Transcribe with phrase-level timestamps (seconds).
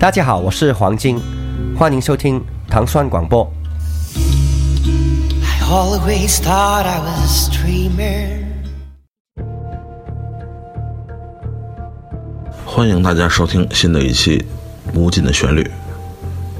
[0.00, 1.20] 大家好，我是黄金，
[1.76, 3.46] 欢迎收听糖蒜广播。
[5.44, 8.46] I always thought I was a dreamer.
[12.64, 14.38] 欢迎大家收听新的一期
[14.98, 15.62] 《无尽的旋律》。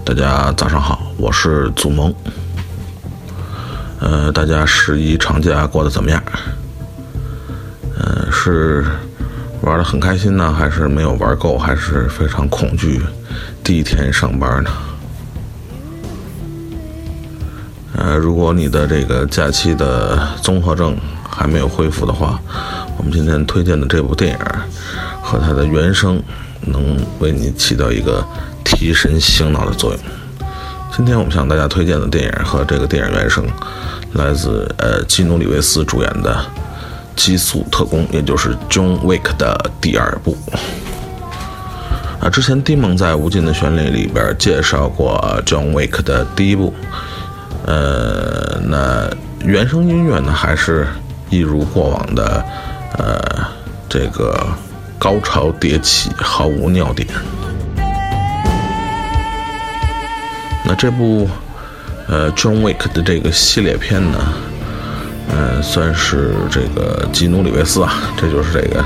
[0.05, 2.15] 大家早上好，我是祖萌。
[4.01, 6.23] 呃，大家十一长假过得怎么样？
[7.99, 8.85] 呃，是
[9.63, 13.01] 玩的很开心呢，还是没有玩够，还是非常恐惧
[13.63, 14.71] 第一天上班呢？
[17.95, 20.97] 呃，如果你的这个假期的综合症
[21.29, 22.41] 还没有恢复的话，
[22.97, 24.39] 我们今天推荐的这部电影
[25.23, 26.23] 和它的原声
[26.63, 28.25] 能为你起到一个
[28.65, 30.01] 提神醒脑的作用。
[30.97, 33.45] 今天我们向大家推荐的电影和这个电影原声，
[34.15, 36.35] 来自呃基努里维斯主演的
[37.17, 40.37] 《极速特工》，也就是 John Wick 的第二部。
[42.21, 46.75] 啊，之前丁蒙在《无尽的旋律》里边介绍过 John Wick 的第一部，
[47.65, 49.11] 呃，那
[49.43, 50.87] 原声音乐呢，还是
[51.31, 52.45] 一如过往的，
[52.99, 53.19] 呃，
[53.89, 54.47] 这个
[54.99, 57.09] 高潮迭起，毫无尿点。
[60.63, 61.27] 那这部
[62.07, 64.19] 呃 John Wick 的这个系列片呢，
[65.33, 68.85] 呃，算是这个基努里维斯啊，这就是这个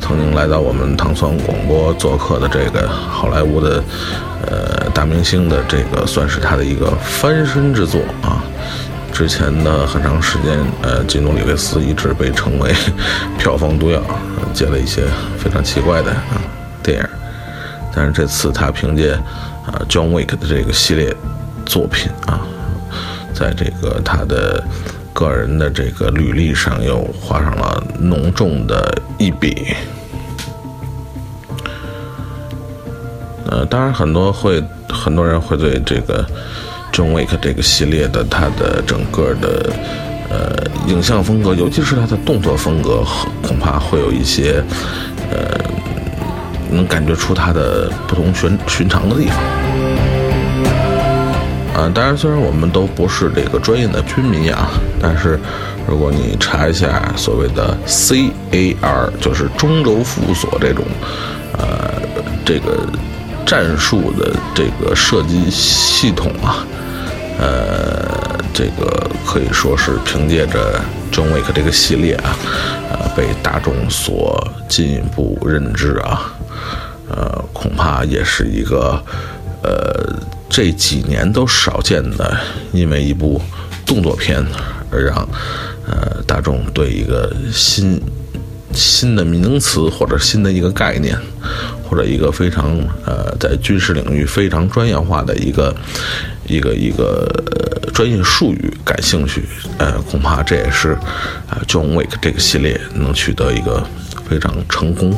[0.00, 3.82] 曾经来到我们糖蒜广播做客的这个好莱坞的
[4.46, 8.42] 呃大明星的这个，算是他的一个翻身之作啊。
[9.12, 12.72] 之前的很长时间，呃，基努里维斯一直被称为
[13.38, 14.00] 票房毒药，
[14.54, 15.02] 接了一些
[15.38, 16.40] 非常奇怪的啊
[16.82, 17.04] 电影。
[17.94, 19.12] 但是这次他凭借
[19.66, 21.14] 啊 John Wick 的这个系列
[21.66, 22.40] 作品啊，
[23.34, 24.64] 在这个他的
[25.12, 29.74] 个人的这个履历上又画上了浓重的一笔。
[33.48, 36.24] 呃，当然很多会很多人会对这个
[36.92, 39.72] John Wick 这个系列的它的整个的
[40.30, 43.04] 呃影像风格，尤其是它的动作风格，
[43.42, 44.62] 恐怕会有一些
[45.30, 45.60] 呃。
[46.74, 49.36] 能感觉出它的不同寻寻常的地方。
[51.74, 54.70] 啊，当然，虽然我们都不是这个专业的军迷啊，
[55.02, 55.38] 但是
[55.88, 60.84] 如果你查一下所谓的 CAR，就是中轴辅锁这种，
[61.58, 62.00] 呃，
[62.44, 62.86] 这个
[63.44, 66.64] 战术的这个射击系统啊，
[67.40, 68.08] 呃，
[68.54, 70.80] 这个可以说是凭借着
[71.10, 72.36] John Wick 这个系列啊，
[72.90, 76.32] 呃，被大众所进一步认知啊。
[77.10, 78.98] 呃，恐怕也是一个，
[79.62, 80.14] 呃，
[80.48, 82.38] 这几年都少见的，
[82.72, 83.38] 因为一部
[83.84, 84.42] 动作片
[84.92, 85.16] 而让
[85.86, 88.00] 呃大众对一个新
[88.72, 91.18] 新的名词或者新的一个概念，
[91.88, 95.74] 或者一个非常呃在军事领域非常专业化的一个
[96.46, 97.26] 一个一个、
[97.92, 99.42] 专业术语感兴趣。
[99.78, 100.96] 呃，恐怕这也是、
[101.48, 103.84] 呃、John Wick 这个系列能取得一个
[104.28, 105.16] 非常成功。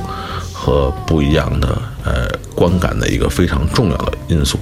[0.56, 1.68] 和不一样的
[2.06, 4.58] 呃观感的一个非常重要的因素。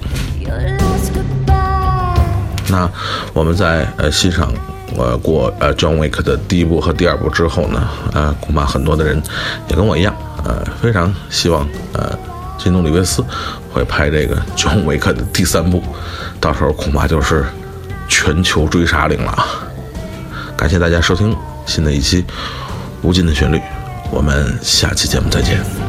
[2.72, 2.90] 那
[3.34, 4.50] 我们在呃欣赏
[4.96, 9.22] 呃过呃 John Wick 的第一部和第二部之后呢，呃恐怕很多的人
[9.68, 12.18] 也跟我一样，呃非常希望呃
[12.58, 13.22] 基努里维斯
[13.70, 15.82] 会拍这个 John Wick 的第三部，
[16.40, 17.44] 到时候恐怕就是
[18.08, 19.46] 全球追杀令了啊。
[20.56, 22.22] 感谢大家收听新的一期
[23.02, 23.58] 《无尽的旋律》，
[24.10, 25.81] 我们下期节目再见。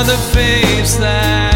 [0.00, 1.49] The face that